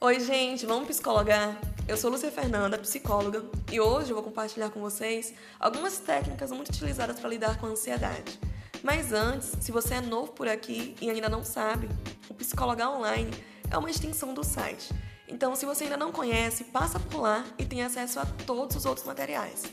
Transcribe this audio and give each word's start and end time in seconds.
Oi, 0.00 0.20
gente, 0.20 0.64
vamos 0.64 0.86
psicologar? 0.86 1.58
Eu 1.88 1.96
sou 1.96 2.08
Lúcia 2.08 2.30
Fernanda, 2.30 2.78
psicóloga, 2.78 3.44
e 3.68 3.80
hoje 3.80 4.12
eu 4.12 4.14
vou 4.14 4.22
compartilhar 4.22 4.70
com 4.70 4.80
vocês 4.80 5.34
algumas 5.58 5.98
técnicas 5.98 6.52
muito 6.52 6.68
utilizadas 6.68 7.18
para 7.18 7.28
lidar 7.28 7.58
com 7.58 7.66
a 7.66 7.70
ansiedade. 7.70 8.38
Mas 8.80 9.12
antes, 9.12 9.52
se 9.60 9.72
você 9.72 9.94
é 9.94 10.00
novo 10.00 10.30
por 10.30 10.46
aqui 10.46 10.94
e 11.00 11.10
ainda 11.10 11.28
não 11.28 11.42
sabe, 11.42 11.88
o 12.28 12.34
Psicologar 12.34 12.96
Online 12.96 13.32
é 13.68 13.76
uma 13.76 13.90
extensão 13.90 14.32
do 14.32 14.44
site. 14.44 14.94
Então, 15.26 15.56
se 15.56 15.66
você 15.66 15.82
ainda 15.82 15.96
não 15.96 16.12
conhece, 16.12 16.62
passa 16.62 17.00
por 17.00 17.20
lá 17.20 17.44
e 17.58 17.64
tem 17.64 17.82
acesso 17.82 18.20
a 18.20 18.26
todos 18.46 18.76
os 18.76 18.86
outros 18.86 19.04
materiais. 19.04 19.64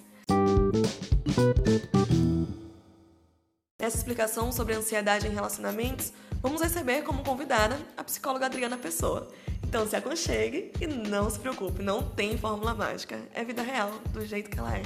Nessa 3.85 3.97
explicação 3.97 4.51
sobre 4.51 4.73
ansiedade 4.73 5.27
em 5.27 5.29
relacionamentos, 5.29 6.11
vamos 6.41 6.59
receber 6.59 7.03
como 7.03 7.23
convidada 7.23 7.77
a 7.95 8.03
psicóloga 8.03 8.47
Adriana 8.47 8.79
Pessoa. 8.79 9.31
Então 9.61 9.87
se 9.87 9.95
aconchegue 9.95 10.71
e 10.81 10.87
não 10.87 11.29
se 11.29 11.37
preocupe, 11.37 11.83
não 11.83 12.01
tem 12.01 12.35
fórmula 12.35 12.73
mágica. 12.73 13.21
É 13.31 13.43
vida 13.43 13.61
real, 13.61 13.91
do 14.09 14.25
jeito 14.25 14.49
que 14.49 14.57
ela 14.57 14.75
é. 14.75 14.81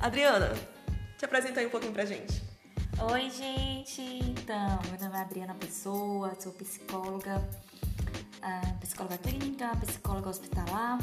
Adriana, 0.00 0.54
te 1.18 1.26
apresenta 1.26 1.60
aí 1.60 1.66
um 1.66 1.68
pouquinho 1.68 1.92
pra 1.92 2.06
gente. 2.06 2.42
Oi, 3.12 3.28
gente! 3.28 4.00
Então, 4.00 4.80
meu 4.88 4.98
nome 4.98 5.18
é 5.18 5.20
Adriana 5.20 5.54
Pessoa, 5.56 6.34
sou 6.40 6.52
psicóloga, 6.52 7.46
ah, 8.40 8.76
psicóloga 8.80 9.18
clínica, 9.18 9.76
psicóloga 9.76 10.30
hospitalar. 10.30 10.98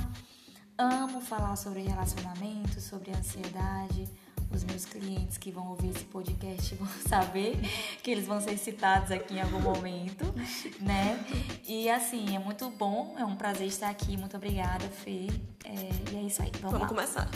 Amo 0.80 1.22
falar 1.22 1.56
sobre 1.58 1.81
relacionamento, 1.81 2.81
sobre 2.81 3.12
ansiedade, 3.12 4.09
os 4.54 4.64
meus 4.64 4.86
clientes 4.86 5.38
que 5.38 5.52
vão 5.52 5.70
ouvir 5.70 5.90
esse 5.90 6.05
podcast 6.05 6.76
vão 6.76 6.88
saber 7.08 7.58
que 8.03 8.12
eles 8.12 8.25
vão 8.25 8.39
ser 8.42 8.58
citados 8.58 9.12
aqui 9.12 9.36
em 9.36 9.42
algum 9.42 9.59
momento, 9.59 10.25
né? 10.80 11.23
E 11.67 11.89
assim, 11.89 12.36
é 12.36 12.39
muito 12.39 12.70
bom, 12.70 13.16
é 13.17 13.25
um 13.25 13.36
prazer 13.36 13.67
estar 13.67 13.90
aqui. 13.90 14.17
Muito 14.17 14.36
obrigada, 14.38 14.88
Fê. 14.90 15.28
É, 15.66 16.12
e 16.14 16.17
é 16.17 16.22
isso 16.22 16.42
aí. 16.42 16.52
Vamos, 16.62 16.72
Vamos 16.72 16.88
começar. 16.88 17.30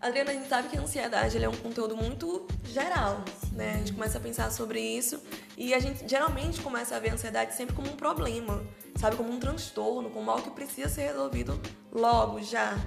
Adriana, 0.00 0.30
a 0.30 0.34
gente 0.34 0.48
sabe 0.48 0.68
que 0.68 0.78
a 0.78 0.80
ansiedade 0.80 1.42
é 1.42 1.48
um 1.48 1.56
conteúdo 1.56 1.96
muito 1.96 2.46
geral, 2.64 3.24
Sim. 3.40 3.56
né? 3.56 3.74
A 3.74 3.78
gente 3.78 3.92
começa 3.92 4.18
a 4.18 4.20
pensar 4.20 4.52
sobre 4.52 4.80
isso 4.80 5.20
e 5.56 5.74
a 5.74 5.80
gente 5.80 6.08
geralmente 6.08 6.60
começa 6.60 6.94
a 6.94 7.00
ver 7.00 7.10
a 7.10 7.14
ansiedade 7.14 7.54
sempre 7.54 7.74
como 7.74 7.90
um 7.90 7.96
problema, 7.96 8.64
sabe? 8.96 9.16
Como 9.16 9.32
um 9.32 9.40
transtorno, 9.40 10.08
como 10.10 10.30
algo 10.30 10.44
que 10.44 10.50
precisa 10.50 10.88
ser 10.88 11.08
resolvido 11.08 11.60
logo, 11.90 12.40
já. 12.40 12.78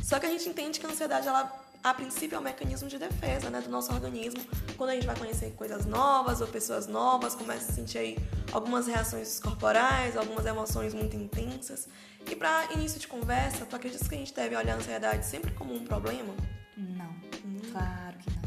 Só 0.00 0.20
que 0.20 0.26
a 0.26 0.28
gente 0.30 0.48
entende 0.48 0.78
que 0.78 0.86
a 0.86 0.90
ansiedade, 0.90 1.26
ela 1.26 1.60
a 1.82 1.94
princípio 1.94 2.36
é 2.36 2.38
um 2.38 2.42
mecanismo 2.42 2.88
de 2.88 2.98
defesa 2.98 3.48
né, 3.48 3.60
do 3.60 3.70
nosso 3.70 3.92
organismo. 3.92 4.40
Quando 4.76 4.90
a 4.90 4.94
gente 4.94 5.06
vai 5.06 5.16
conhecer 5.16 5.52
coisas 5.52 5.86
novas 5.86 6.40
ou 6.40 6.46
pessoas 6.46 6.86
novas, 6.86 7.34
começa 7.34 7.72
a 7.72 7.74
sentir 7.74 7.98
aí 7.98 8.18
algumas 8.52 8.86
reações 8.86 9.40
corporais, 9.40 10.16
algumas 10.16 10.44
emoções 10.44 10.92
muito 10.92 11.16
intensas. 11.16 11.88
E 12.30 12.36
para 12.36 12.70
início 12.72 13.00
de 13.00 13.08
conversa, 13.08 13.64
tu 13.64 13.74
acredita 13.74 14.06
que 14.06 14.14
a 14.14 14.18
gente 14.18 14.34
deve 14.34 14.54
olhar 14.56 14.74
a 14.74 14.76
ansiedade 14.76 15.24
sempre 15.24 15.52
como 15.52 15.74
um 15.74 15.84
problema? 15.84 16.34
Não, 16.76 17.10
hum. 17.44 17.60
claro 17.72 18.18
que 18.18 18.30
não. 18.30 18.40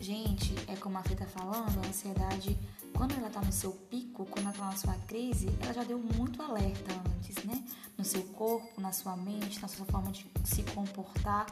Gente, 0.00 0.54
é 0.66 0.74
como 0.76 0.98
a 0.98 1.02
Fê 1.02 1.14
tá 1.14 1.26
falando, 1.26 1.84
a 1.84 1.88
ansiedade 1.88 2.58
quando 3.00 3.14
ela 3.16 3.28
está 3.28 3.40
no 3.40 3.50
seu 3.50 3.72
pico, 3.72 4.26
quando 4.26 4.44
ela 4.44 4.50
está 4.50 4.66
na 4.66 4.76
sua 4.76 4.94
crise, 5.06 5.48
ela 5.62 5.72
já 5.72 5.82
deu 5.84 5.98
muito 5.98 6.42
alerta 6.42 6.92
antes, 7.16 7.42
né? 7.44 7.64
No 7.96 8.04
seu 8.04 8.22
corpo, 8.24 8.78
na 8.78 8.92
sua 8.92 9.16
mente, 9.16 9.58
na 9.62 9.68
sua 9.68 9.86
forma 9.86 10.12
de 10.12 10.30
se 10.44 10.62
comportar. 10.64 11.46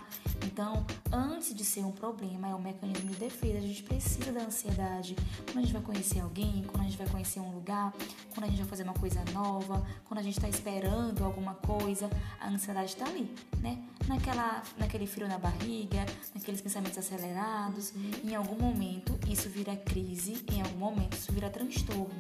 Então, 0.45 0.85
antes 1.11 1.55
de 1.55 1.65
ser 1.65 1.87
um 1.87 1.91
problema, 1.91 2.49
é 2.49 2.55
um 2.55 2.61
mecanismo 2.61 3.11
de 3.11 3.17
defesa. 3.17 3.57
A 3.57 3.63
gente 3.63 3.83
precisa 3.83 4.31
da 4.31 4.43
ansiedade. 4.43 5.17
Quando 5.47 5.59
a 5.59 5.61
gente 5.63 5.73
vai 5.73 5.81
conhecer 5.81 6.21
alguém, 6.21 6.65
quando 6.67 6.83
a 6.83 6.85
gente 6.85 6.99
vai 6.99 7.09
conhecer 7.09 7.41
um 7.41 7.51
lugar, 7.51 7.95
quando 8.35 8.45
a 8.45 8.49
gente 8.49 8.59
vai 8.59 8.69
fazer 8.69 8.83
uma 8.83 8.95
coisa 8.95 9.25
nova, 9.33 9.87
quando 10.05 10.21
a 10.21 10.23
gente 10.23 10.37
está 10.37 10.51
esperando 10.51 11.25
alguma 11.25 11.55
coisa, 11.55 12.11
a 12.41 12.49
ansiedade 12.49 12.91
está 12.91 13.07
ali, 13.07 13.35
né? 13.61 13.83
Naquela, 14.07 14.63
naquele 14.77 15.07
frio 15.07 15.27
na 15.27 15.39
barriga, 15.39 16.05
naqueles 16.35 16.61
pensamentos 16.61 16.99
acelerados. 16.99 17.95
Em 18.23 18.35
algum 18.35 18.59
momento, 18.59 19.19
isso 19.27 19.49
vira 19.49 19.75
crise, 19.77 20.45
em 20.53 20.61
algum 20.61 20.79
momento, 20.79 21.15
isso 21.15 21.38
vira 21.39 21.49
vira 21.49 21.51
transtorno, 21.51 22.11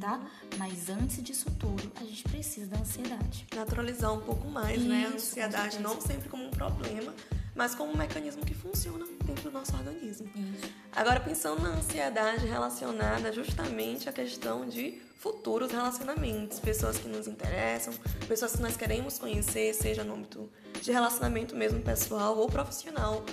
tá? 0.00 0.20
Mas 0.56 0.88
antes 0.88 1.22
disso 1.22 1.46
tudo, 1.58 1.92
a 2.00 2.04
gente 2.04 2.24
precisa 2.24 2.66
da 2.66 2.78
ansiedade. 2.78 3.46
Naturalizar 3.54 4.12
um 4.12 4.20
pouco 4.20 4.48
mais, 4.48 4.78
Isso, 4.78 4.88
né? 4.88 5.06
A 5.06 5.14
ansiedade 5.14 5.78
não 5.80 6.00
sempre 6.00 6.28
como 6.28 6.46
um 6.46 6.50
problema, 6.50 7.14
mas 7.54 7.74
como 7.74 7.92
um 7.92 7.96
mecanismo 7.96 8.44
que 8.44 8.54
funciona 8.54 9.06
dentro 9.24 9.44
do 9.44 9.50
nosso 9.52 9.76
organismo. 9.76 10.26
Isso. 10.34 10.72
Agora, 10.90 11.20
pensando 11.20 11.62
na 11.62 11.70
ansiedade 11.70 12.46
relacionada 12.46 13.30
justamente 13.30 14.08
à 14.08 14.12
questão 14.12 14.66
de 14.66 15.00
futuros 15.18 15.70
relacionamentos, 15.70 16.58
pessoas 16.58 16.98
que 16.98 17.06
nos 17.06 17.28
interessam, 17.28 17.92
pessoas 18.26 18.56
que 18.56 18.62
nós 18.62 18.76
queremos 18.76 19.18
conhecer, 19.18 19.72
seja 19.74 20.02
no 20.02 20.14
âmbito 20.14 20.50
de 20.80 20.90
relacionamento 20.90 21.54
mesmo 21.54 21.80
pessoal 21.80 22.36
ou 22.38 22.48
profissional. 22.48 23.24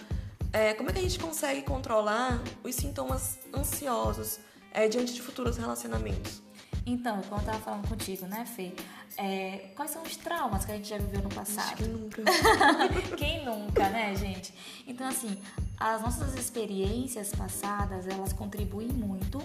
É, 0.51 0.73
como 0.73 0.89
é 0.89 0.93
que 0.93 0.99
a 0.99 1.01
gente 1.03 1.19
consegue 1.19 1.61
controlar 1.61 2.41
os 2.63 2.75
sintomas 2.75 3.39
ansiosos? 3.55 4.39
É, 4.71 4.87
diante 4.87 5.13
de 5.13 5.21
futuros 5.21 5.57
relacionamentos. 5.57 6.41
Então, 6.85 7.21
como 7.23 7.41
eu 7.41 7.45
tava 7.45 7.59
falando 7.59 7.87
contigo, 7.87 8.25
né, 8.25 8.45
Fê? 8.45 8.73
É, 9.17 9.71
quais 9.75 9.91
são 9.91 10.01
os 10.01 10.15
traumas 10.15 10.65
que 10.65 10.71
a 10.71 10.75
gente 10.75 10.87
já 10.87 10.97
viveu 10.97 11.21
no 11.21 11.29
passado? 11.29 11.75
Quem 11.75 11.87
nunca? 11.87 12.23
Quem 13.17 13.45
nunca, 13.45 13.89
né, 13.89 14.15
gente? 14.15 14.53
Então, 14.87 15.07
assim, 15.07 15.37
as 15.77 16.01
nossas 16.01 16.35
experiências 16.35 17.31
passadas, 17.31 18.07
elas 18.07 18.33
contribuem 18.33 18.87
muito 18.87 19.41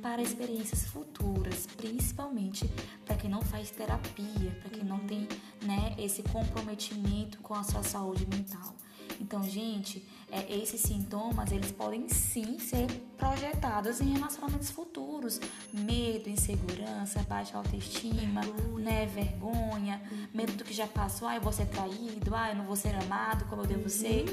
para 0.00 0.22
experiências 0.22 0.84
futuras, 0.84 1.66
principalmente 1.76 2.68
para 3.04 3.16
quem 3.16 3.28
não 3.28 3.42
faz 3.42 3.70
terapia, 3.70 4.56
para 4.60 4.70
quem 4.70 4.84
não 4.84 4.98
tem, 5.00 5.28
né, 5.62 5.94
esse 5.98 6.22
comprometimento 6.22 7.38
com 7.38 7.54
a 7.54 7.64
sua 7.64 7.82
saúde 7.82 8.26
mental. 8.26 8.74
Então, 9.20 9.42
gente, 9.42 10.06
é, 10.30 10.56
esses 10.56 10.80
sintomas 10.80 11.50
eles 11.52 11.72
podem 11.72 12.08
sim 12.08 12.58
ser 12.58 12.86
projetados 13.16 14.00
em 14.00 14.12
relacionamentos 14.12 14.70
futuros, 14.70 15.40
medo, 15.72 16.28
insegurança, 16.28 17.22
baixa 17.22 17.56
autoestima, 17.56 18.42
vergonha. 18.42 18.84
né, 18.84 19.06
vergonha, 19.06 20.02
medo 20.32 20.52
do 20.52 20.64
que 20.64 20.74
já 20.74 20.86
passou, 20.86 21.28
ah, 21.28 21.36
eu 21.36 21.40
vou 21.40 21.52
ser 21.52 21.66
traído, 21.66 22.34
ah, 22.34 22.50
eu 22.50 22.56
não 22.56 22.64
vou 22.64 22.76
ser 22.76 22.94
amado 22.94 23.46
como 23.46 23.62
eu 23.62 23.66
devo 23.66 23.82
uhum. 23.84 23.88
ser. 23.88 24.24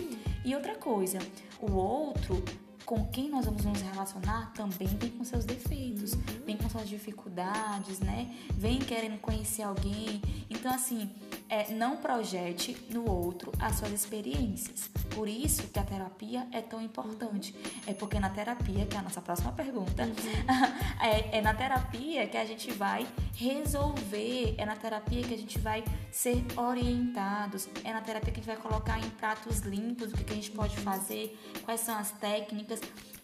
E 0.43 0.53
outra 0.53 0.75
coisa, 0.75 1.19
o 1.59 1.71
outro 1.71 2.43
com 2.85 3.03
quem 3.07 3.29
nós 3.29 3.45
vamos 3.45 3.65
nos 3.65 3.81
relacionar 3.81 4.53
também 4.53 4.87
vem 4.87 5.09
com 5.09 5.23
seus 5.25 5.43
defeitos, 5.43 6.13
vem 6.45 6.55
com 6.55 6.69
suas 6.69 6.87
dificuldades, 6.87 7.99
né? 7.99 8.31
Vem 8.53 8.77
querendo 8.77 9.19
conhecer 9.19 9.63
alguém. 9.63 10.21
Então, 10.49 10.71
assim, 10.73 11.09
é, 11.49 11.71
não 11.73 11.97
projete 11.97 12.77
no 12.89 13.09
outro 13.09 13.51
as 13.59 13.77
suas 13.77 13.91
experiências. 13.91 14.89
Por 15.13 15.27
isso 15.27 15.67
que 15.67 15.79
a 15.79 15.83
terapia 15.83 16.47
é 16.51 16.61
tão 16.61 16.81
importante. 16.81 17.55
É 17.87 17.93
porque 17.93 18.19
na 18.19 18.29
terapia, 18.29 18.85
que 18.85 18.95
é 18.95 18.99
a 18.99 19.03
nossa 19.03 19.21
próxima 19.21 19.51
pergunta, 19.51 20.03
uhum. 20.03 20.13
é, 21.01 21.37
é 21.37 21.41
na 21.41 21.53
terapia 21.53 22.27
que 22.27 22.37
a 22.37 22.45
gente 22.45 22.71
vai 22.71 23.07
resolver, 23.33 24.55
é 24.57 24.65
na 24.65 24.75
terapia 24.75 25.23
que 25.23 25.33
a 25.33 25.37
gente 25.37 25.57
vai 25.59 25.83
ser 26.11 26.43
orientados, 26.55 27.67
é 27.83 27.93
na 27.93 28.01
terapia 28.01 28.31
que 28.31 28.39
a 28.39 28.43
gente 28.43 28.53
vai 28.53 28.57
colocar 28.57 28.99
em 28.99 29.09
pratos 29.11 29.59
limpos 29.59 30.11
o 30.11 30.17
que, 30.17 30.23
que 30.23 30.33
a 30.33 30.35
gente 30.35 30.51
pode 30.51 30.77
fazer, 30.77 31.37
quais 31.63 31.81
são 31.81 31.97
as 31.97 32.11
técnicas. 32.11 32.74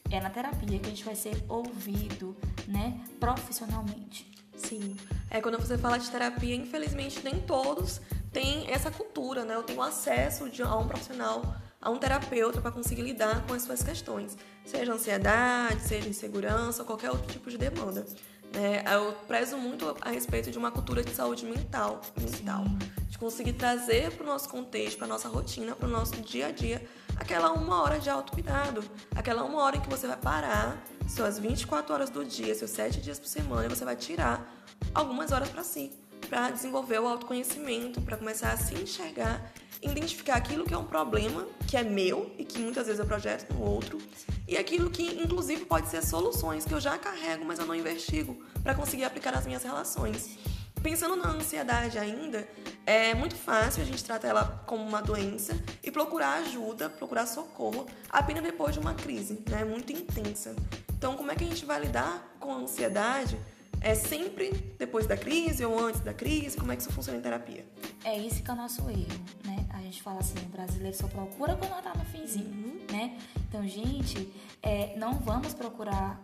É 0.09 0.19
na 0.19 0.29
terapia 0.29 0.79
que 0.79 0.87
a 0.87 0.89
gente 0.89 1.03
vai 1.03 1.15
ser 1.15 1.43
ouvido, 1.47 2.35
né, 2.67 2.99
profissionalmente. 3.19 4.29
Sim. 4.55 4.95
É, 5.29 5.41
quando 5.41 5.57
você 5.57 5.77
fala 5.77 5.97
de 5.97 6.09
terapia, 6.09 6.55
infelizmente 6.55 7.21
nem 7.23 7.39
todos 7.39 8.01
têm 8.31 8.69
essa 8.69 8.91
cultura, 8.91 9.43
né? 9.43 9.55
Eu 9.55 9.63
tenho 9.63 9.81
acesso 9.81 10.49
de, 10.49 10.61
a 10.61 10.75
um 10.75 10.87
profissional, 10.87 11.55
a 11.81 11.89
um 11.89 11.97
terapeuta 11.97 12.61
para 12.61 12.71
conseguir 12.71 13.01
lidar 13.01 13.45
com 13.47 13.53
as 13.53 13.63
suas 13.63 13.81
questões, 13.81 14.37
seja 14.65 14.93
ansiedade, 14.93 15.81
seja 15.81 16.07
insegurança, 16.07 16.83
qualquer 16.83 17.09
outro 17.09 17.31
tipo 17.31 17.49
de 17.49 17.57
demanda. 17.57 18.05
Né? 18.53 18.83
Eu 18.93 19.13
prezo 19.27 19.57
muito 19.57 19.95
a 20.01 20.09
respeito 20.09 20.51
de 20.51 20.57
uma 20.57 20.71
cultura 20.71 21.03
de 21.03 21.11
saúde 21.11 21.45
mental, 21.45 22.01
mental 22.17 22.65
de 23.09 23.17
conseguir 23.17 23.53
trazer 23.53 24.11
para 24.11 24.23
o 24.23 24.27
nosso 24.27 24.49
contexto, 24.49 24.97
para 24.97 25.07
nossa 25.07 25.27
rotina, 25.27 25.75
para 25.75 25.87
o 25.87 25.91
nosso 25.91 26.15
dia 26.21 26.47
a 26.47 26.51
dia, 26.51 26.85
aquela 27.21 27.51
uma 27.51 27.83
hora 27.83 27.99
de 27.99 28.09
autocuidado, 28.09 28.83
aquela 29.15 29.43
uma 29.43 29.61
hora 29.61 29.77
em 29.77 29.79
que 29.79 29.87
você 29.87 30.07
vai 30.07 30.17
parar 30.17 30.83
suas 31.07 31.37
24 31.37 31.93
horas 31.93 32.09
do 32.09 32.25
dia, 32.25 32.55
seus 32.55 32.71
7 32.71 32.99
dias 32.99 33.19
por 33.19 33.27
semana, 33.27 33.67
e 33.67 33.69
você 33.69 33.85
vai 33.85 33.95
tirar 33.95 34.51
algumas 34.91 35.31
horas 35.31 35.47
para 35.49 35.63
si, 35.63 35.91
para 36.27 36.49
desenvolver 36.49 36.99
o 36.99 37.07
autoconhecimento, 37.07 38.01
para 38.01 38.17
começar 38.17 38.51
a 38.51 38.57
se 38.57 38.73
enxergar, 38.73 39.53
identificar 39.83 40.35
aquilo 40.35 40.65
que 40.65 40.73
é 40.73 40.77
um 40.77 40.83
problema, 40.83 41.47
que 41.67 41.77
é 41.77 41.83
meu 41.83 42.33
e 42.39 42.43
que 42.43 42.57
muitas 42.57 42.87
vezes 42.87 42.99
eu 42.99 43.05
projeto 43.05 43.53
no 43.53 43.61
outro, 43.61 43.99
e 44.47 44.57
aquilo 44.57 44.89
que 44.89 45.03
inclusive 45.23 45.65
pode 45.65 45.89
ser 45.89 46.03
soluções 46.03 46.65
que 46.65 46.73
eu 46.73 46.79
já 46.79 46.97
carrego, 46.97 47.45
mas 47.45 47.59
eu 47.59 47.67
não 47.67 47.75
investigo 47.75 48.43
para 48.63 48.73
conseguir 48.73 49.03
aplicar 49.03 49.31
nas 49.31 49.45
minhas 49.45 49.61
relações. 49.61 50.39
Pensando 50.81 51.15
na 51.15 51.29
ansiedade 51.29 51.99
ainda, 51.99 52.47
é 52.85 53.13
muito 53.13 53.35
fácil 53.35 53.83
a 53.83 53.85
gente 53.85 54.03
tratar 54.03 54.29
ela 54.29 54.63
como 54.65 54.83
uma 54.83 55.01
doença 55.01 55.55
e 55.83 55.91
procurar 55.91 56.39
ajuda, 56.39 56.89
procurar 56.89 57.27
socorro 57.27 57.85
apenas 58.09 58.43
depois 58.43 58.73
de 58.73 58.79
uma 58.79 58.95
crise, 58.95 59.43
né, 59.47 59.63
muito 59.63 59.93
intensa. 59.93 60.55
Então, 60.91 61.15
como 61.15 61.31
é 61.31 61.35
que 61.35 61.43
a 61.43 61.47
gente 61.47 61.65
vai 61.65 61.79
lidar 61.79 62.35
com 62.39 62.51
a 62.51 62.55
ansiedade 62.55 63.37
É 63.83 63.95
sempre 63.95 64.51
depois 64.77 65.07
da 65.07 65.17
crise 65.17 65.65
ou 65.65 65.77
antes 65.79 66.01
da 66.01 66.13
crise? 66.13 66.55
Como 66.55 66.71
é 66.71 66.75
que 66.75 66.83
isso 66.83 66.91
funciona 66.91 67.17
em 67.17 67.21
terapia? 67.21 67.65
É 68.03 68.15
isso 68.15 68.43
que 68.43 68.49
é 68.51 68.53
o 68.53 68.55
nosso 68.55 68.87
erro, 68.87 69.25
né? 69.43 69.65
A 69.71 69.79
gente 69.81 70.03
fala 70.03 70.19
assim, 70.19 70.37
o 70.37 70.49
brasileiro 70.49 70.95
só 70.95 71.07
procura 71.07 71.55
quando 71.55 71.81
tá 71.81 71.91
no 71.97 72.05
finzinho, 72.05 72.45
uhum. 72.45 72.85
né? 72.91 73.17
Então, 73.49 73.67
gente, 73.67 74.31
é, 74.61 74.95
não 74.97 75.15
vamos 75.15 75.55
procurar 75.55 76.21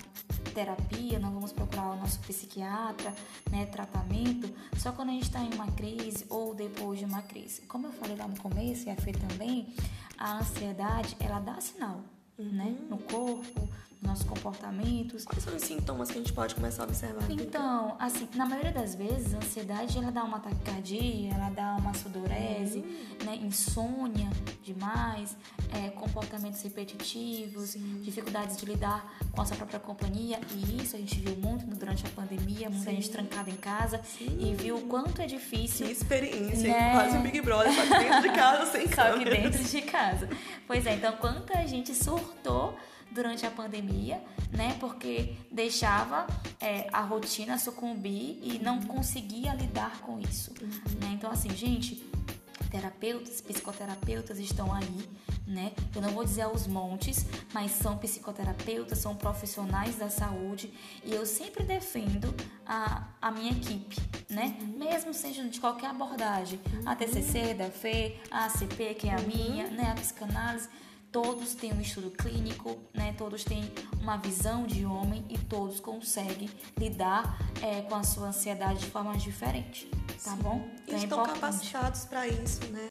terapia, 0.58 1.20
não 1.20 1.32
vamos 1.32 1.54
procurar 1.54 1.92
o 1.92 1.98
nosso 1.98 2.18
psiquiatra, 2.22 3.14
né, 3.52 3.68
tratamento, 3.68 4.52
só 4.76 4.92
quando 4.92 5.10
a 5.10 5.12
gente 5.12 5.26
está 5.26 5.40
em 5.40 5.54
uma 5.54 5.72
crise 5.74 6.26
ou 6.30 6.56
depois 6.56 6.98
de 6.98 7.06
uma 7.06 7.22
crise. 7.22 7.62
Como 7.68 7.86
eu 7.86 7.92
falei 7.92 8.16
lá 8.16 8.28
no 8.28 8.36
começo, 8.40 8.88
e 8.88 8.90
a 8.90 8.96
Fê 8.96 9.12
também, 9.12 9.72
a 10.18 10.40
ansiedade, 10.40 11.16
ela 11.20 11.40
dá 11.40 11.62
sinal, 11.62 11.98
né, 12.40 12.44
uhum. 12.44 12.52
né, 12.54 12.78
no 12.90 12.98
corpo, 12.98 13.70
nossos 14.02 14.26
comportamentos. 14.26 15.26
Quais 15.26 15.44
são 15.44 15.56
os 15.56 15.62
sintomas 15.62 16.10
que 16.10 16.16
a 16.16 16.22
gente 16.22 16.34
pode 16.34 16.56
começar 16.56 16.84
a 16.84 16.86
observar? 16.86 17.30
Então, 17.30 17.96
assim, 18.00 18.28
na 18.36 18.46
maioria 18.46 18.72
das 18.72 18.96
vezes, 18.96 19.34
a 19.34 19.38
ansiedade 19.38 19.98
ela 19.98 20.12
dá 20.12 20.24
uma 20.24 20.40
taquicardia, 20.40 21.34
ela 21.34 21.50
dá 21.50 21.76
uma 21.76 21.94
sudorese, 21.94 22.80
uhum. 22.80 23.26
né, 23.26 23.36
insônia 23.42 24.30
demais, 24.64 25.36
é, 25.74 25.90
comportamentos 25.90 26.62
repetitivos, 26.62 27.72
Sim. 27.72 28.02
dificuldades 28.02 28.58
de 28.58 28.66
lidar 28.66 29.18
com 29.32 29.42
a 29.42 29.46
sua 29.46 29.58
própria 29.58 29.80
companhia. 29.80 30.40
E 30.54 30.82
isso 30.82 30.96
a 30.96 31.00
gente 31.00 31.20
viu 31.20 31.36
muito 31.38 31.66
durante 31.76 32.06
a 32.06 32.10
pandemia, 32.10 32.70
muita 32.70 32.90
Sim. 32.90 32.96
gente 32.98 33.10
trancada 33.10 33.50
em 33.50 33.56
casa 33.56 34.02
Sim. 34.04 34.38
e 34.40 34.54
viu 34.54 34.78
o 34.78 34.82
quanto 34.82 35.22
é 35.22 35.26
difícil. 35.26 35.86
Que 35.88 35.92
experiência, 35.92 36.70
né? 36.70 36.92
quase 36.92 37.18
um 37.18 37.22
Big 37.22 37.42
Brother, 37.42 37.74
só 37.74 37.82
que 37.82 38.04
dentro 38.04 38.22
de 38.22 38.30
casa, 38.30 38.66
sem 38.72 38.88
Só 38.88 39.18
que 39.18 39.26
dentro 39.26 39.64
de 39.64 39.82
casa. 39.82 40.30
Pois 40.66 40.86
é, 40.86 40.96
então 40.96 41.14
quanta 41.14 41.66
gente 41.66 41.94
surtou 41.94 42.78
durante 43.12 43.46
a 43.46 43.52
pandemia, 43.52 44.22
né? 44.52 44.76
Porque 44.80 45.36
deixava 45.52 46.28
é, 46.60 46.88
a 46.92 47.02
rotina 47.02 47.58
sucumbir 47.58 48.40
e 48.42 48.60
não 48.60 48.82
conseguia 48.82 49.54
lidar 49.54 50.00
com 50.02 50.20
isso, 50.20 50.54
né? 51.02 51.12
Então, 51.14 51.32
assim, 51.32 51.50
gente, 51.56 52.08
terapeutas, 52.68 53.42
psicoterapeutas 53.42 54.40
estão 54.40 54.74
aí, 54.74 55.10
né? 55.46 55.72
Eu 55.96 56.02
não 56.02 56.10
vou 56.10 56.24
dizer 56.24 56.44
aos 56.44 56.68
montes, 56.68 57.26
mas 57.54 57.72
são 57.72 57.98
psicoterapeutas, 57.98 59.00
são 59.00 59.16
profissionais 59.16 59.96
da 59.96 60.10
saúde 60.10 60.72
e 61.04 61.14
eu 61.14 61.26
sempre 61.26 61.64
defendo 61.64 62.34
a, 62.66 63.08
a 63.22 63.32
minha 63.32 63.52
equipe, 63.52 63.96
né? 64.30 64.58
Uhum. 64.60 64.78
Mesmo 64.78 65.14
seja 65.14 65.44
de 65.48 65.60
qualquer 65.60 65.90
abordagem, 65.90 66.60
uhum. 66.74 66.82
a 66.86 66.96
TCC 66.96 67.54
da 67.54 67.72
FE, 67.72 68.20
a 68.30 68.46
ACP, 68.46 68.96
que 68.96 69.08
é 69.08 69.14
a 69.14 69.18
uhum. 69.18 69.28
minha, 69.28 69.68
né? 69.70 69.92
A 69.92 69.96
psicanálise 69.96 70.70
todos 71.24 71.56
têm 71.56 71.74
um 71.74 71.82
estudo 71.82 72.12
clínico, 72.12 72.78
né? 72.94 73.12
todos 73.18 73.44
têm 73.44 73.72
uma 74.00 74.18
visão 74.18 74.68
de 74.68 74.86
homem 74.86 75.26
e 75.28 75.36
todos 75.36 75.80
conseguem 75.80 76.48
lidar 76.78 77.40
é, 77.60 77.82
com 77.82 77.96
a 77.96 78.04
sua 78.04 78.28
ansiedade 78.28 78.82
de 78.82 78.86
forma 78.86 79.18
diferente, 79.18 79.90
tá 80.24 80.36
Sim. 80.36 80.38
bom? 80.44 80.70
Então, 80.84 80.94
e 80.94 80.94
é 80.94 80.98
estão 81.04 81.24
capacitados 81.24 82.06
para 82.06 82.28
isso, 82.28 82.60
né? 82.68 82.88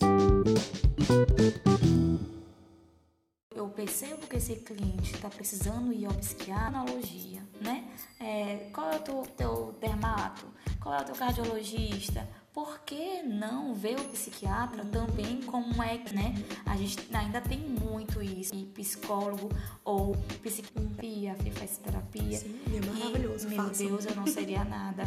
Eu 3.54 3.68
percebo 3.68 4.26
que 4.26 4.36
esse 4.36 4.56
cliente 4.56 5.14
está 5.14 5.28
precisando 5.28 5.92
ir 5.92 6.06
ao 6.06 6.14
psiquiatra, 6.14 6.66
analogia, 6.66 7.44
né? 7.60 7.88
É, 8.18 8.70
qual 8.72 8.90
é 8.90 8.96
o 8.96 9.00
teu, 9.00 9.22
teu 9.36 9.78
dermato? 9.80 10.46
Qual 10.80 10.92
é 10.96 11.00
o 11.00 11.04
teu 11.04 11.14
cardiologista? 11.14 12.28
Por 12.56 12.80
que 12.86 13.22
não 13.22 13.74
ver 13.74 14.00
o 14.00 14.04
psiquiatra 14.04 14.82
também 14.86 15.42
como 15.42 15.82
é 15.82 15.98
que, 15.98 16.14
né? 16.14 16.34
A 16.64 16.74
gente 16.74 17.06
ainda 17.14 17.38
tem 17.38 17.58
muito 17.58 18.22
isso. 18.22 18.54
E 18.54 18.64
psicólogo 18.64 19.50
ou 19.84 20.16
psicoterapia, 20.42 21.36
faz 21.52 21.76
terapia. 21.76 22.38
Sim, 22.38 22.58
é 22.74 22.86
maravilhoso. 22.86 23.46
E, 23.46 23.50
meu 23.50 23.62
façam. 23.62 23.86
Deus, 23.86 24.06
eu 24.06 24.16
não 24.16 24.26
seria 24.26 24.64
nada 24.64 25.04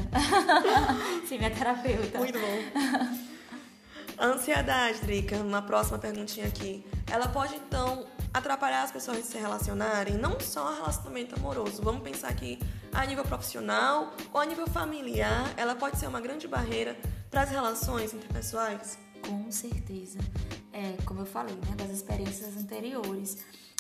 sem 1.28 1.40
minha 1.40 1.50
terapeuta. 1.50 2.20
Muito 2.20 2.38
bom. 2.38 3.18
Ansiedade, 4.24 5.00
Drica, 5.02 5.38
uma 5.38 5.64
próxima 5.64 5.98
perguntinha 5.98 6.46
aqui. 6.46 6.86
Ela 7.10 7.30
pode, 7.30 7.56
então, 7.56 8.06
atrapalhar 8.32 8.84
as 8.84 8.92
pessoas 8.92 9.18
de 9.18 9.24
se 9.24 9.40
relacionarem, 9.40 10.14
não 10.14 10.40
só 10.40 10.72
relacionamento 10.76 11.34
amoroso. 11.34 11.82
Vamos 11.82 12.04
pensar 12.04 12.32
que 12.36 12.60
a 12.94 13.04
nível 13.06 13.24
profissional 13.24 14.14
ou 14.32 14.40
a 14.40 14.46
nível 14.46 14.68
familiar, 14.68 15.52
ela 15.58 15.74
pode 15.74 15.98
ser 15.98 16.06
uma 16.06 16.22
grande 16.22 16.48
barreira 16.48 16.96
para 17.30 17.42
as 17.44 17.50
relações 17.50 18.14
interpessoais? 18.14 18.98
Com 19.28 19.52
certeza. 19.52 20.20
É, 20.72 21.02
como 21.06 21.22
eu 21.22 21.26
falei, 21.26 21.56
né, 21.56 21.76
das 21.78 21.92
experiências 21.92 22.56
anteriores 22.58 23.38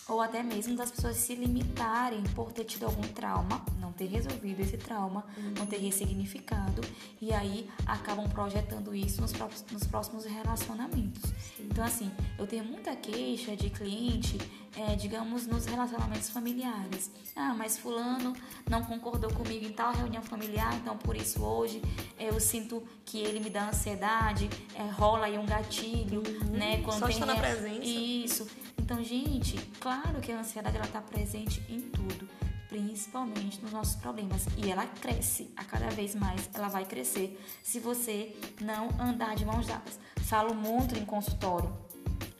ou 0.10 0.22
até 0.22 0.42
mesmo 0.42 0.76
das 0.76 0.92
pessoas 0.92 1.16
se 1.16 1.36
limitarem 1.36 2.24
por 2.36 2.52
ter 2.52 2.64
tido 2.64 2.86
algum 2.86 3.02
trauma, 3.02 3.64
não 3.80 3.92
ter 3.92 4.06
resolvido 4.06 4.60
esse 4.60 4.78
trauma, 4.78 5.24
uhum. 5.38 5.54
não 5.60 5.66
ter 5.66 5.78
ressignificado, 5.78 6.82
e 7.22 7.32
aí 7.32 7.70
acabam 7.86 8.28
projetando 8.28 8.94
isso 8.96 9.22
nos, 9.22 9.32
próprios, 9.32 9.64
nos 9.72 9.86
próximos 9.86 10.26
relacionamentos. 10.26 11.32
Então, 11.60 11.84
assim, 11.84 12.12
eu 12.38 12.48
tenho 12.48 12.64
muita 12.64 12.96
queixa 12.96 13.56
de 13.56 13.70
cliente, 13.70 14.38
é, 14.76 14.96
digamos, 14.96 15.46
nos 15.46 15.66
relacionamentos 15.66 16.30
familiares. 16.30 17.12
Ah, 17.36 17.54
mas 17.56 17.78
Fulano 17.78 18.34
não 18.70 18.84
concordou 18.84 19.32
comigo 19.32 19.66
em 19.66 19.72
tal 19.72 19.94
reunião 19.94 20.24
familiar, 20.24 20.74
então 20.76 20.98
por 20.98 21.16
isso 21.16 21.44
hoje 21.44 21.82
eu 22.18 22.40
sinto 22.40 22.84
que 23.06 23.20
ele 23.20 23.40
me 23.40 23.50
dá 23.50 23.70
ansiedade, 23.70 24.50
é, 24.76 24.84
rola 24.90 25.28
aí 25.28 25.38
um 25.38 25.46
gatilho, 25.46 26.24
uhum. 26.26 26.58
né? 26.58 26.82
Quando 26.82 27.00
Só 27.00 27.08
tem 27.08 27.16
está 27.16 27.26
na 27.26 27.36
presença. 27.36 27.84
Isso. 27.84 28.48
Então, 28.92 29.04
gente, 29.04 29.56
claro 29.80 30.20
que 30.20 30.32
a 30.32 30.40
ansiedade 30.40 30.76
ela 30.76 30.86
está 30.88 31.00
presente 31.00 31.64
em 31.70 31.80
tudo, 31.80 32.28
principalmente 32.68 33.62
nos 33.62 33.72
nossos 33.72 33.96
problemas. 33.98 34.48
E 34.58 34.72
ela 34.72 34.84
cresce, 34.84 35.54
a 35.56 35.64
cada 35.64 35.92
vez 35.92 36.16
mais 36.16 36.50
ela 36.56 36.70
vai 36.70 36.86
crescer 36.86 37.40
se 37.62 37.80
você 37.80 38.36
não 38.60 38.90
andar 39.00 39.36
de 39.36 39.46
mãos 39.46 39.68
dadas. 39.68 40.00
Falo 40.24 40.56
muito 40.56 40.98
em 40.98 41.06
consultório, 41.06 41.72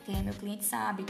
meu 0.08 0.34
cliente 0.34 0.66
sabe. 0.66 1.06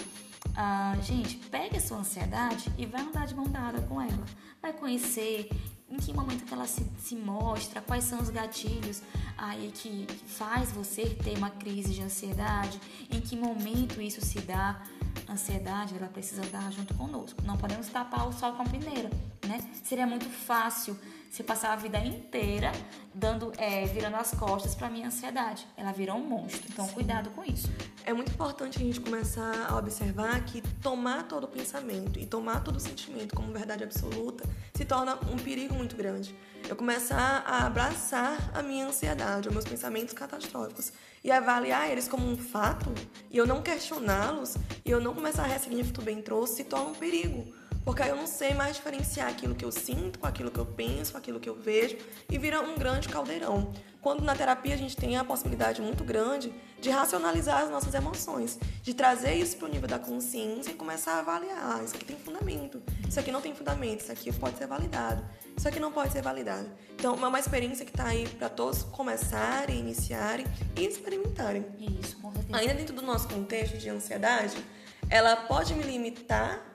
Ah, 0.53 0.97
gente, 1.03 1.37
pegue 1.37 1.77
a 1.77 1.79
sua 1.79 1.99
ansiedade 1.99 2.69
e 2.77 2.85
vai 2.85 2.99
andar 2.99 3.25
de 3.25 3.33
mão 3.33 3.47
dada 3.47 3.81
com 3.83 4.01
ela. 4.01 4.25
Vai 4.61 4.73
conhecer 4.73 5.49
em 5.89 5.95
que 5.95 6.11
momento 6.11 6.43
que 6.43 6.53
ela 6.53 6.67
se, 6.67 6.85
se 6.99 7.15
mostra, 7.15 7.79
quais 7.79 8.03
são 8.03 8.19
os 8.19 8.29
gatilhos 8.29 9.01
aí 9.37 9.71
que 9.73 10.05
faz 10.27 10.69
você 10.73 11.05
ter 11.05 11.37
uma 11.37 11.49
crise 11.49 11.93
de 11.93 12.01
ansiedade, 12.01 12.77
em 13.09 13.21
que 13.21 13.37
momento 13.37 14.01
isso 14.01 14.19
se 14.19 14.41
dá 14.41 14.81
ansiedade, 15.29 15.95
ela 15.95 16.07
precisa 16.07 16.41
dar 16.51 16.71
junto 16.71 16.93
conosco. 16.93 17.41
Não 17.43 17.57
podemos 17.57 17.87
tapar 17.87 18.27
o 18.27 18.33
sol 18.33 18.53
com 18.53 18.63
a 18.63 18.65
peneira, 18.65 19.09
né? 19.47 19.59
Seria 19.83 20.07
muito 20.07 20.25
fácil 20.25 20.97
se 21.29 21.43
passar 21.43 21.73
a 21.73 21.75
vida 21.75 21.99
inteira 21.99 22.71
dando, 23.13 23.51
é, 23.57 23.85
virando 23.85 24.15
as 24.15 24.31
costas 24.31 24.73
para 24.73 24.89
minha 24.89 25.07
ansiedade. 25.07 25.67
Ela 25.77 25.91
virou 25.91 26.17
um 26.17 26.27
monstro. 26.27 26.63
Então, 26.69 26.85
Sim. 26.87 26.93
cuidado 26.93 27.29
com 27.31 27.43
isso. 27.43 27.69
É 28.05 28.13
muito 28.13 28.31
importante 28.31 28.77
a 28.77 28.81
gente 28.81 28.99
começar 28.99 29.67
a 29.69 29.77
observar 29.77 30.43
que 30.45 30.61
tomar 30.81 31.27
todo 31.27 31.43
o 31.43 31.47
pensamento 31.47 32.19
e 32.19 32.25
tomar 32.25 32.63
todo 32.63 32.77
o 32.77 32.79
sentimento 32.79 33.35
como 33.35 33.53
verdade 33.53 33.83
absoluta 33.83 34.43
se 34.73 34.83
torna 34.85 35.15
um 35.31 35.37
perigo 35.37 35.75
muito 35.75 35.95
grande. 35.95 36.35
Eu 36.67 36.75
começar 36.75 37.43
a 37.45 37.65
abraçar 37.65 38.51
a 38.53 38.63
minha 38.63 38.87
ansiedade, 38.87 39.47
os 39.47 39.53
meus 39.53 39.65
pensamentos 39.65 40.13
catastróficos 40.13 40.91
e 41.23 41.31
avaliar 41.31 41.89
eles 41.91 42.07
como 42.07 42.25
um 42.25 42.37
fato 42.37 42.91
e 43.29 43.37
eu 43.37 43.45
não 43.45 43.61
questioná-los 43.61 44.55
e 44.85 44.89
eu 44.89 44.99
não 44.99 45.13
começar 45.13 45.43
a 45.43 45.47
ressignificar 45.47 45.89
o 45.89 45.99
que 45.99 46.05
bem 46.05 46.21
trouxe 46.21 46.55
se 46.57 46.63
torna 46.63 46.91
um 46.91 46.95
perigo 46.95 47.53
porque 47.89 48.03
aí 48.03 48.09
eu 48.09 48.15
não 48.15 48.27
sei 48.27 48.53
mais 48.53 48.75
diferenciar 48.75 49.27
aquilo 49.27 49.55
que 49.55 49.65
eu 49.65 49.71
sinto 49.71 50.19
com 50.19 50.27
aquilo 50.27 50.51
que 50.51 50.59
eu 50.59 50.65
penso, 50.67 51.11
com 51.11 51.17
aquilo 51.17 51.39
que 51.39 51.49
eu 51.49 51.55
vejo, 51.55 51.97
e 52.29 52.37
vira 52.37 52.61
um 52.61 52.77
grande 52.77 53.09
caldeirão. 53.09 53.73
Quando 53.99 54.23
na 54.23 54.35
terapia 54.35 54.75
a 54.75 54.77
gente 54.77 54.95
tem 54.95 55.17
a 55.17 55.23
possibilidade 55.23 55.81
muito 55.81 56.03
grande 56.03 56.53
de 56.79 56.91
racionalizar 56.91 57.63
as 57.63 57.69
nossas 57.71 57.95
emoções, 57.95 58.59
de 58.83 58.93
trazer 58.93 59.33
isso 59.33 59.57
para 59.57 59.67
o 59.67 59.71
nível 59.71 59.87
da 59.87 59.97
consciência 59.97 60.69
e 60.69 60.75
começar 60.75 61.13
a 61.13 61.19
avaliar. 61.21 61.57
Ah, 61.63 61.83
isso 61.83 61.95
aqui 61.95 62.05
tem 62.05 62.15
fundamento, 62.15 62.79
isso 63.07 63.19
aqui 63.19 63.31
não 63.31 63.41
tem 63.41 63.55
fundamento, 63.55 64.01
isso 64.01 64.11
aqui 64.11 64.31
pode 64.33 64.59
ser 64.59 64.67
validado, 64.67 65.25
isso 65.57 65.67
aqui 65.67 65.79
não 65.79 65.91
pode 65.91 66.13
ser 66.13 66.21
validado. 66.21 66.69
Então, 66.93 67.15
é 67.15 67.27
uma 67.27 67.39
experiência 67.39 67.83
que 67.83 67.91
está 67.91 68.05
aí 68.05 68.27
para 68.27 68.49
todos 68.49 68.83
começarem, 68.83 69.79
iniciarem 69.79 70.45
e 70.77 70.85
experimentarem. 70.85 71.65
Isso, 71.99 72.17
com 72.17 72.31
certeza. 72.31 72.55
Ainda 72.55 72.75
dentro 72.75 72.95
do 72.95 73.01
nosso 73.01 73.27
contexto 73.27 73.79
de 73.79 73.89
ansiedade, 73.89 74.63
ela 75.09 75.35
pode 75.35 75.73
me 75.73 75.81
limitar 75.81 76.69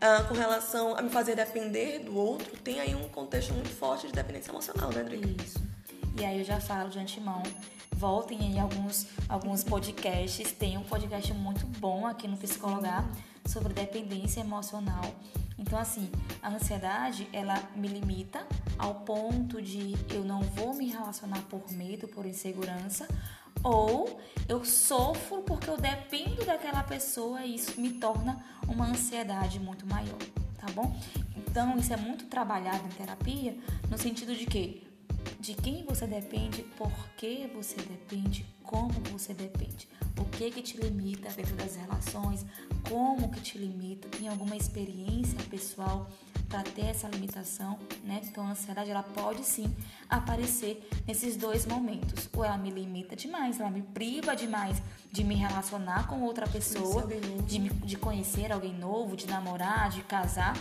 ah, 0.00 0.24
com 0.28 0.34
relação 0.34 0.96
a 0.96 1.02
me 1.02 1.10
fazer 1.10 1.34
depender 1.34 2.00
do 2.00 2.16
outro, 2.16 2.56
tem 2.58 2.80
aí 2.80 2.94
um 2.94 3.08
contexto 3.08 3.52
muito 3.52 3.70
forte 3.70 4.06
de 4.06 4.12
dependência 4.12 4.50
emocional, 4.50 4.92
né, 4.92 5.02
Drica? 5.02 5.42
Isso. 5.42 5.58
E 6.18 6.24
aí 6.24 6.38
eu 6.38 6.44
já 6.44 6.60
falo 6.60 6.88
de 6.88 6.98
antemão, 6.98 7.42
voltem 7.92 8.38
aí 8.40 8.58
alguns, 8.58 9.06
alguns 9.28 9.62
podcasts, 9.62 10.52
tem 10.52 10.76
um 10.78 10.82
podcast 10.82 11.32
muito 11.32 11.66
bom 11.78 12.06
aqui 12.06 12.26
no 12.26 12.36
Psicologar 12.36 13.06
sobre 13.46 13.72
dependência 13.72 14.40
emocional. 14.40 15.04
Então, 15.58 15.78
assim, 15.78 16.10
a 16.42 16.50
ansiedade, 16.50 17.28
ela 17.32 17.62
me 17.74 17.88
limita 17.88 18.46
ao 18.78 18.96
ponto 18.96 19.62
de 19.62 19.94
eu 20.12 20.22
não 20.22 20.42
vou 20.42 20.74
me 20.74 20.90
relacionar 20.90 21.40
por 21.48 21.70
medo, 21.72 22.06
por 22.08 22.26
insegurança, 22.26 23.08
ou 23.66 24.20
eu 24.48 24.64
sofro 24.64 25.42
porque 25.42 25.68
eu 25.68 25.76
dependo 25.76 26.44
daquela 26.44 26.84
pessoa 26.84 27.44
e 27.44 27.56
isso 27.56 27.80
me 27.80 27.94
torna 27.94 28.44
uma 28.68 28.86
ansiedade 28.86 29.58
muito 29.58 29.84
maior, 29.84 30.18
tá 30.56 30.68
bom? 30.72 30.96
Então, 31.36 31.76
isso 31.76 31.92
é 31.92 31.96
muito 31.96 32.26
trabalhado 32.26 32.86
em 32.86 32.90
terapia 32.90 33.56
no 33.90 33.98
sentido 33.98 34.36
de 34.36 34.46
que 34.46 34.86
de 35.40 35.54
quem 35.54 35.84
você 35.84 36.06
depende, 36.06 36.62
por 36.76 36.92
que 37.16 37.50
você 37.54 37.76
depende, 37.76 38.46
como 38.62 38.92
você 39.10 39.34
depende. 39.34 39.88
O 40.18 40.24
que 40.24 40.50
que 40.50 40.62
te 40.62 40.76
limita 40.76 41.28
dentro 41.30 41.54
das 41.56 41.76
relações, 41.76 42.46
como 42.88 43.30
que 43.30 43.40
te 43.40 43.58
limita, 43.58 44.08
tem 44.08 44.28
alguma 44.28 44.56
experiência 44.56 45.38
pessoal 45.50 46.08
para 46.48 46.62
ter 46.62 46.86
essa 46.86 47.08
limitação, 47.08 47.78
né? 48.04 48.20
Então 48.24 48.46
a 48.46 48.50
ansiedade 48.50 48.90
ela 48.90 49.02
pode 49.02 49.44
sim 49.44 49.74
aparecer 50.08 50.88
nesses 51.06 51.36
dois 51.36 51.66
momentos. 51.66 52.28
Ou 52.32 52.44
ela 52.44 52.56
me 52.56 52.70
limita 52.70 53.16
demais, 53.16 53.60
ela 53.60 53.70
me 53.70 53.82
priva 53.82 54.34
demais 54.34 54.80
de 55.10 55.24
me 55.24 55.34
relacionar 55.34 56.06
com 56.06 56.22
outra 56.22 56.46
pessoa, 56.46 57.06
de, 57.46 57.58
me, 57.58 57.70
de 57.70 57.96
conhecer 57.96 58.52
alguém 58.52 58.74
novo, 58.74 59.16
de 59.16 59.26
namorar, 59.26 59.90
de 59.90 60.02
casar, 60.02 60.56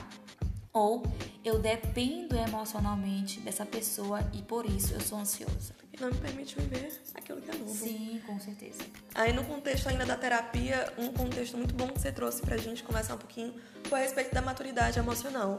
ou 0.73 1.03
eu 1.43 1.57
dependo 1.59 2.35
emocionalmente 2.35 3.39
dessa 3.39 3.65
pessoa 3.65 4.19
e 4.33 4.41
por 4.41 4.65
isso 4.65 4.93
eu 4.93 4.99
sou 4.99 5.19
ansiosa. 5.19 5.84
E 5.95 6.01
não 6.01 6.09
me 6.09 6.17
permite 6.17 6.55
viver 6.59 6.91
aquilo 7.13 7.41
que 7.41 7.49
é 7.49 7.55
novo. 7.55 7.73
Sim, 7.73 8.21
com 8.27 8.37
certeza. 8.37 8.83
Aí 9.13 9.31
no 9.31 9.45
contexto 9.45 9.87
ainda 9.87 10.05
da 10.05 10.17
terapia, 10.17 10.91
um 10.97 11.07
contexto 11.13 11.55
muito 11.57 11.73
bom 11.73 11.87
que 11.87 12.01
você 12.01 12.11
trouxe 12.11 12.41
pra 12.41 12.57
gente 12.57 12.83
conversar 12.83 13.15
um 13.15 13.17
pouquinho 13.17 13.53
foi 13.85 13.99
a 13.99 14.01
respeito 14.01 14.33
da 14.33 14.41
maturidade 14.41 14.99
emocional. 14.99 15.55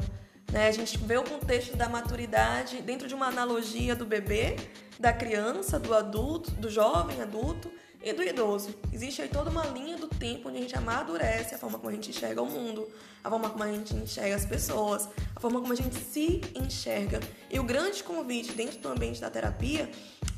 Né? 0.53 0.69
A 0.69 0.73
gente 0.73 0.99
vê 0.99 1.17
o 1.17 1.25
contexto 1.25 1.75
da 1.75 1.89
maturidade 1.89 2.83
dentro 2.83 3.09
de 3.09 3.15
uma 3.15 3.29
analogia 3.29 3.97
do 3.97 4.05
bebê, 4.05 4.57
da 5.01 5.11
criança, 5.11 5.79
do 5.79 5.95
adulto, 5.95 6.51
do 6.51 6.69
jovem 6.69 7.23
adulto 7.23 7.71
e 8.07 8.13
do 8.13 8.23
idoso. 8.23 8.73
Existe 8.93 9.21
aí 9.21 9.29
toda 9.29 9.51
uma 9.51 9.67
linha 9.67 9.97
do 9.97 10.07
tempo 10.07 10.49
onde 10.49 10.59
a 10.59 10.61
gente 10.61 10.79
amadurece 10.79 11.57
a 11.57 11.59
forma 11.59 11.77
como 11.77 11.91
a 11.91 11.93
gente 11.93 12.11
enxerga 12.11 12.41
o 12.41 12.47
mundo, 12.47 12.89
a 13.25 13.29
forma 13.29 13.51
como 13.51 13.65
a 13.65 13.67
gente 13.67 13.97
enxerga 13.97 14.37
as 14.37 14.47
pessoas, 14.47 15.09
a 15.35 15.41
forma 15.41 15.61
como 15.61 15.73
a 15.73 15.77
gente 15.77 15.97
se 15.97 16.41
enxerga. 16.55 17.19
E 17.51 17.59
o 17.59 17.65
grande 17.65 18.05
convite 18.05 18.53
dentro 18.53 18.79
do 18.79 18.89
ambiente 18.89 19.21
da 19.21 19.29
terapia 19.29 19.91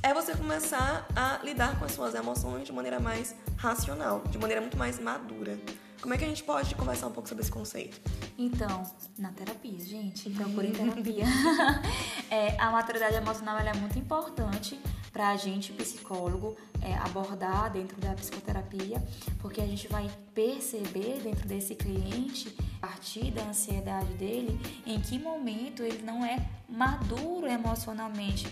é 0.02 0.14
você 0.14 0.34
começar 0.34 1.06
a 1.14 1.40
lidar 1.44 1.78
com 1.78 1.84
as 1.84 1.92
suas 1.92 2.14
emoções 2.14 2.64
de 2.64 2.72
maneira 2.72 2.98
mais 2.98 3.34
racional, 3.58 4.22
de 4.30 4.38
maneira 4.38 4.62
muito 4.62 4.78
mais 4.78 4.98
madura. 4.98 5.58
Como 6.00 6.14
é 6.14 6.16
que 6.16 6.24
a 6.24 6.28
gente 6.28 6.44
pode 6.44 6.74
conversar 6.74 7.08
um 7.08 7.12
pouco 7.12 7.28
sobre 7.28 7.42
esse 7.42 7.50
conceito? 7.50 8.00
Então, 8.38 8.82
na 9.18 9.30
terapia, 9.32 9.78
gente, 9.80 10.30
procure 10.30 10.70
terapia. 10.70 11.24
é, 12.30 12.56
a 12.58 12.70
maturidade 12.70 13.16
emocional 13.16 13.58
é 13.58 13.74
muito 13.74 13.98
importante 13.98 14.80
para 15.18 15.30
a 15.30 15.36
gente, 15.36 15.72
psicólogo, 15.72 16.56
é, 16.80 16.94
abordar 16.94 17.72
dentro 17.72 18.00
da 18.00 18.14
psicoterapia, 18.14 19.04
porque 19.40 19.60
a 19.60 19.66
gente 19.66 19.88
vai 19.88 20.08
perceber 20.32 21.18
dentro 21.20 21.44
desse 21.48 21.74
cliente, 21.74 22.54
a 22.80 22.86
partir 22.86 23.32
da 23.32 23.42
ansiedade 23.42 24.14
dele, 24.14 24.56
em 24.86 25.00
que 25.00 25.18
momento 25.18 25.82
ele 25.82 26.04
não 26.04 26.24
é 26.24 26.38
maduro 26.68 27.48
emocionalmente, 27.48 28.46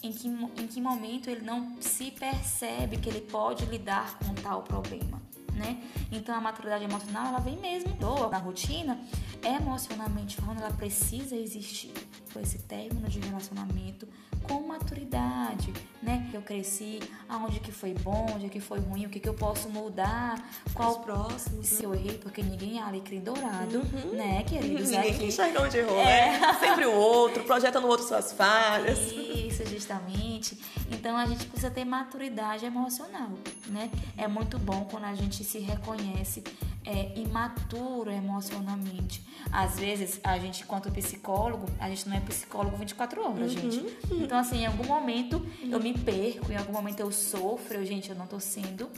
em, 0.00 0.12
que, 0.12 0.28
em 0.28 0.68
que 0.68 0.80
momento 0.80 1.28
ele 1.28 1.44
não 1.44 1.76
se 1.82 2.12
percebe 2.12 2.98
que 2.98 3.08
ele 3.08 3.22
pode 3.22 3.64
lidar 3.64 4.16
com 4.20 4.32
tal 4.34 4.62
problema 4.62 5.20
né? 5.56 5.82
Então 6.12 6.34
a 6.34 6.40
maturidade 6.40 6.84
emocional 6.84 7.28
ela 7.28 7.40
vem 7.40 7.56
mesmo 7.56 7.92
boa 7.94 8.28
na 8.28 8.38
rotina, 8.38 9.00
emocionalmente 9.42 10.36
falando, 10.36 10.60
ela 10.60 10.70
precisa 10.70 11.34
existir. 11.34 11.92
Foi 12.30 12.42
esse 12.42 12.58
término 12.58 13.08
de 13.08 13.18
relacionamento 13.20 14.06
com 14.42 14.66
maturidade, 14.66 15.72
né? 16.02 16.28
Eu 16.32 16.40
cresci, 16.42 17.00
aonde 17.28 17.58
que 17.60 17.72
foi 17.72 17.92
bom, 17.94 18.26
onde 18.34 18.48
que 18.48 18.60
foi 18.60 18.78
ruim, 18.78 19.06
o 19.06 19.08
que 19.08 19.18
que 19.18 19.28
eu 19.28 19.34
posso 19.34 19.68
mudar, 19.68 20.38
qual 20.74 20.92
Os 20.92 20.98
próximos. 20.98 21.66
Se 21.66 21.82
eu 21.84 21.94
errei, 21.94 22.18
porque 22.18 22.42
ninguém 22.42 22.78
é 22.78 22.82
alecrim 22.82 23.20
dourado, 23.20 23.78
Uhum. 23.78 24.12
né, 24.14 24.42
queridos? 24.44 24.90
Ninguém 24.90 25.10
Aqui- 25.14 25.24
enxerga 25.24 25.62
onde 25.62 25.78
errou, 25.78 25.98
É. 25.98 26.38
né? 26.38 26.54
Sempre 26.60 26.86
o 26.86 26.92
outro, 26.94 27.42
projeta 27.44 27.80
no 27.80 27.88
outro 27.88 28.06
suas 28.06 28.32
falhas. 28.32 28.98
Isso, 29.12 29.66
justamente. 29.66 30.56
Então 30.92 31.16
a 31.16 31.26
gente 31.26 31.46
precisa 31.46 31.70
ter 31.70 31.84
maturidade 31.84 32.64
emocional, 32.64 33.30
né? 33.68 33.90
É 34.16 34.28
muito 34.28 34.58
bom 34.58 34.86
quando 34.90 35.04
a 35.04 35.14
gente 35.14 35.42
se 35.42 35.58
reconhece 35.58 36.44
é, 36.86 37.12
imaturo 37.18 38.10
emocionalmente. 38.10 39.26
Às 39.52 39.78
vezes, 39.78 40.20
a 40.22 40.38
gente, 40.38 40.62
enquanto 40.62 40.90
psicólogo, 40.90 41.66
a 41.78 41.88
gente 41.88 42.08
não 42.08 42.16
é 42.16 42.20
psicólogo 42.20 42.76
24 42.76 43.22
horas, 43.22 43.52
gente. 43.52 43.84
Então, 44.12 44.38
assim, 44.38 44.58
em 44.58 44.66
algum 44.66 44.86
momento 44.86 45.44
eu 45.62 45.80
me 45.80 45.92
perco, 45.92 46.52
em 46.52 46.56
algum 46.56 46.72
momento 46.72 47.00
eu 47.00 47.10
sofro, 47.10 47.78
eu, 47.78 47.84
gente, 47.84 48.10
eu 48.10 48.16
não 48.16 48.26
tô 48.26 48.38
sendo 48.38 48.88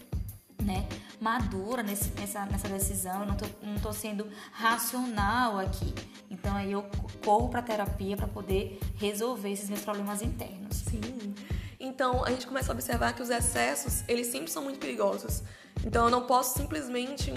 né, 0.63 0.87
madura 1.21 1.83
nesse, 1.83 2.11
nessa, 2.19 2.45
nessa 2.45 2.69
decisão, 2.69 3.21
eu 3.21 3.27
não 3.27 3.37
tô, 3.37 3.47
não 3.63 3.79
tô 3.79 3.93
sendo 3.93 4.27
racional 4.53 5.59
aqui. 5.59 5.95
Então 6.31 6.55
aí 6.55 6.73
eu 6.73 6.85
corro 7.25 7.49
pra 7.49 7.63
terapia 7.63 8.17
para 8.17 8.27
poder 8.27 8.79
resolver 8.97 9.51
esses 9.51 9.69
meus 9.71 9.83
problemas 9.83 10.21
internos. 10.21 10.77
Sim. 10.77 11.35
Então 11.81 12.25
a 12.25 12.31
gente 12.31 12.47
começa 12.47 12.71
a 12.71 12.75
observar 12.75 13.15
que 13.15 13.23
os 13.23 13.31
excessos, 13.31 14.05
eles 14.09 14.27
sempre 14.27 14.51
são 14.51 14.63
muito 14.63 14.79
perigosos. 14.79 15.43
Então 15.87 16.07
eu 16.07 16.11
não 16.11 16.27
posso 16.27 16.59
simplesmente 16.59 17.33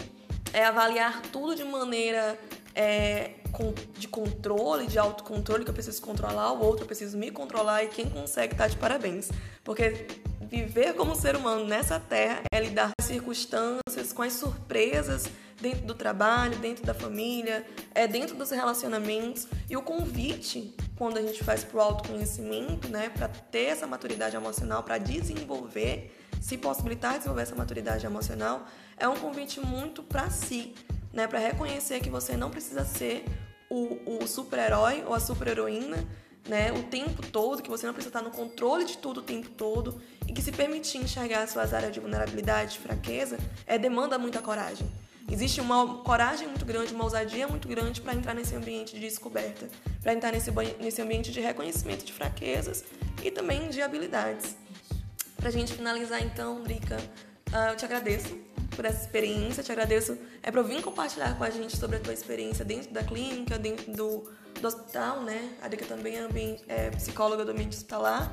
é, 0.53 0.65
avaliar 0.65 1.22
tudo 1.31 1.55
de 1.55 1.63
maneira 1.63 2.38
é, 2.75 3.31
de 3.98 4.08
controle, 4.08 4.88
de 4.88 4.98
autocontrole, 4.98 5.63
que 5.63 5.70
eu 5.70 5.74
preciso 5.74 6.01
controlar 6.01 6.53
o 6.53 6.63
outro, 6.63 6.84
eu 6.84 6.88
preciso 6.88 7.17
me 7.17 7.29
controlar 7.31 7.84
e 7.84 7.88
quem 7.88 8.10
consegue 8.10 8.55
tá 8.55 8.67
de 8.67 8.77
parabéns. 8.77 9.29
Porque 9.63 10.08
viver 10.41 10.93
como 10.96 11.15
ser 11.15 11.36
humano 11.36 11.65
nessa 11.65 12.00
terra 12.00 12.41
é 12.51 12.60
lidar 12.60 12.88
com 12.88 12.93
as 13.00 13.05
circunstâncias, 13.05 14.13
com 14.13 14.22
as 14.22 14.34
surpresas 14.34 15.25
dentro 15.62 15.86
do 15.86 15.93
trabalho, 15.93 16.58
dentro 16.58 16.84
da 16.84 16.93
família, 16.93 17.65
é 17.93 18.08
dentro 18.08 18.36
dos 18.36 18.50
relacionamentos 18.50 19.48
e 19.70 19.77
o 19.77 19.81
convite 19.81 20.75
quando 20.98 21.17
a 21.17 21.22
gente 21.22 21.43
faz 21.43 21.63
para 21.63 21.77
o 21.77 21.81
autoconhecimento, 21.81 22.88
né, 22.88 23.10
para 23.10 23.27
ter 23.27 23.65
essa 23.65 23.88
maturidade 23.88 24.36
emocional, 24.36 24.84
para 24.84 24.98
desenvolver, 24.98 26.12
se 26.42 26.58
possibilitar 26.58 27.14
desenvolver 27.18 27.44
essa 27.44 27.56
maturidade 27.56 28.06
emocional, 28.06 28.66
é 28.98 29.08
um 29.08 29.16
convite 29.16 29.62
muito 29.62 30.04
para 30.04 30.30
si, 30.30 30.74
né, 31.14 31.28
para 31.28 31.40
reconhecer 31.40 32.02
que 32.02 32.10
você 32.10 32.36
não 32.36 32.50
precisa 32.50 32.84
ser 32.84 33.24
o, 33.70 34.20
o 34.20 34.28
super-herói 34.28 35.06
ou 35.08 35.14
a 35.14 35.20
super-heroína 35.22 36.06
né, 36.48 36.72
o 36.72 36.84
tempo 36.84 37.22
todo, 37.28 37.62
que 37.62 37.70
você 37.70 37.86
não 37.86 37.94
precisa 37.94 38.18
estar 38.18 38.22
no 38.22 38.32
controle 38.32 38.86
de 38.86 38.98
tudo 38.98 39.20
o 39.20 39.24
tempo 39.24 39.50
todo 39.50 40.02
e 40.28 40.34
que 40.34 40.42
se 40.42 40.52
permitir 40.52 40.98
enxergar 40.98 41.48
suas 41.48 41.74
áreas 41.74 41.94
de 41.94 42.00
vulnerabilidade, 42.00 42.74
de 42.74 42.80
fraqueza, 42.80 43.38
é, 43.66 43.78
demanda 43.78 44.18
muita 44.18 44.42
coragem. 44.42 44.90
Existe 45.30 45.62
uma 45.62 46.00
coragem 46.00 46.48
muito 46.48 46.66
grande, 46.66 46.94
uma 46.94 47.04
ousadia 47.04 47.48
muito 47.48 47.68
grande 47.68 48.02
para 48.02 48.14
entrar 48.14 48.34
nesse 48.34 48.56
ambiente 48.56 48.96
de 48.96 49.00
descoberta, 49.00 49.70
para 50.02 50.14
entrar 50.14 50.32
nesse, 50.32 50.52
nesse 50.80 51.02
ambiente 51.02 51.32
de 51.32 51.40
reconhecimento 51.40 52.04
de 52.04 52.12
fraquezas 52.12 52.84
e 53.24 53.30
também 53.30 53.70
de 53.70 53.82
habilidades. 53.82 54.58
Pra 55.42 55.50
gente 55.50 55.74
finalizar 55.74 56.22
então, 56.22 56.62
Drica, 56.62 56.98
ah, 57.52 57.72
eu 57.72 57.76
te 57.76 57.84
agradeço 57.84 58.38
por 58.76 58.86
essa 58.86 59.02
experiência, 59.02 59.64
te 59.64 59.72
agradeço 59.72 60.16
é 60.44 60.52
por 60.52 60.64
vir 60.64 60.84
compartilhar 60.84 61.36
com 61.36 61.44
a 61.44 61.50
gente 61.50 61.76
sobre 61.76 61.98
a 61.98 62.00
tua 62.00 62.14
experiência 62.14 62.64
dentro 62.64 62.92
da 62.92 63.04
clínica, 63.04 63.58
dentro 63.58 63.92
do, 63.92 64.32
do 64.62 64.68
hospital, 64.68 65.22
né? 65.24 65.50
A 65.60 65.68
Drica 65.68 65.86
também 65.86 66.16
é, 66.16 66.20
ambiente- 66.20 66.64
é 66.68 66.92
psicóloga 66.92 67.44
do 67.44 67.52
ambiente 67.52 67.76
hospitalar. 67.76 68.32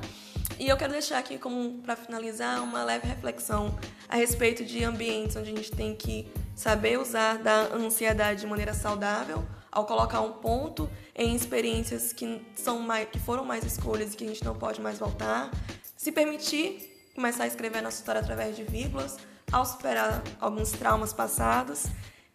E 0.59 0.69
eu 0.69 0.77
quero 0.77 0.91
deixar 0.93 1.17
aqui 1.17 1.39
como 1.39 1.81
para 1.81 1.95
finalizar 1.95 2.61
uma 2.61 2.83
leve 2.83 3.07
reflexão 3.07 3.77
a 4.07 4.15
respeito 4.15 4.63
de 4.63 4.83
ambientes 4.83 5.35
onde 5.35 5.51
a 5.51 5.55
gente 5.55 5.71
tem 5.71 5.95
que 5.95 6.31
saber 6.55 6.99
usar 6.99 7.39
da 7.39 7.73
ansiedade 7.73 8.41
de 8.41 8.47
maneira 8.47 8.73
saudável, 8.73 9.43
ao 9.71 9.85
colocar 9.85 10.21
um 10.21 10.33
ponto 10.33 10.87
em 11.15 11.35
experiências 11.35 12.13
que 12.13 12.45
são 12.55 12.79
mais, 12.79 13.09
que 13.09 13.19
foram 13.19 13.43
mais 13.43 13.63
escolhas 13.63 14.13
e 14.13 14.17
que 14.17 14.25
a 14.25 14.27
gente 14.27 14.43
não 14.43 14.55
pode 14.55 14.79
mais 14.79 14.99
voltar, 14.99 15.49
se 15.97 16.11
permitir 16.11 16.88
começar 17.19 17.43
a 17.43 17.47
escrever 17.47 17.79
a 17.79 17.81
nossa 17.81 17.97
história 17.97 18.21
através 18.21 18.55
de 18.55 18.63
vírgulas, 18.63 19.17
ao 19.51 19.65
superar 19.65 20.23
alguns 20.39 20.71
traumas 20.71 21.11
passados 21.11 21.87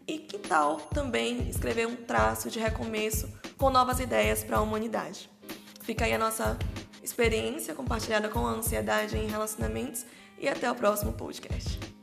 e 0.06 0.18
que 0.18 0.36
tal 0.36 0.76
também 0.76 1.48
escrever 1.48 1.86
um 1.86 1.96
traço 1.96 2.50
de 2.50 2.58
recomeço 2.58 3.32
com 3.56 3.70
novas 3.70 3.98
ideias 3.98 4.44
para 4.44 4.58
a 4.58 4.60
humanidade. 4.60 5.30
Fica 5.80 6.04
aí 6.04 6.12
a 6.12 6.18
nossa 6.18 6.58
experiência 7.02 7.74
compartilhada 7.74 8.28
com 8.28 8.46
a 8.46 8.50
ansiedade 8.50 9.16
em 9.16 9.26
relacionamentos 9.26 10.04
e 10.38 10.46
até 10.46 10.70
o 10.70 10.74
próximo 10.74 11.14
podcast. 11.14 11.93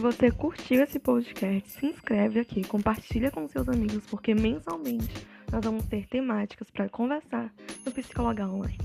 Se 0.00 0.02
você 0.02 0.30
curtiu 0.30 0.82
esse 0.82 0.98
podcast, 0.98 1.68
se 1.68 1.84
inscreve 1.84 2.40
aqui, 2.40 2.64
compartilha 2.64 3.30
com 3.30 3.46
seus 3.46 3.68
amigos, 3.68 4.02
porque 4.06 4.34
mensalmente 4.34 5.26
nós 5.52 5.62
vamos 5.62 5.84
ter 5.84 6.06
temáticas 6.06 6.70
para 6.70 6.88
conversar 6.88 7.52
no 7.84 7.92
Psicologar 7.92 8.48
Online. 8.50 8.78